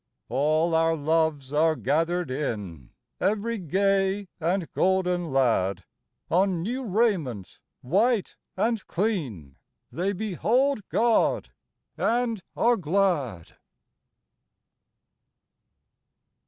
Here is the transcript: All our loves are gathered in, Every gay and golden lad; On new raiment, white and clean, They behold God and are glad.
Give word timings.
All 0.29 0.73
our 0.73 0.95
loves 0.97 1.53
are 1.53 1.75
gathered 1.75 2.31
in, 2.31 2.89
Every 3.19 3.59
gay 3.59 4.29
and 4.39 4.67
golden 4.73 5.31
lad; 5.31 5.83
On 6.31 6.63
new 6.63 6.83
raiment, 6.83 7.59
white 7.81 8.35
and 8.57 8.83
clean, 8.87 9.57
They 9.91 10.11
behold 10.13 10.79
God 10.89 11.51
and 11.97 12.41
are 12.57 12.77
glad. 12.77 13.57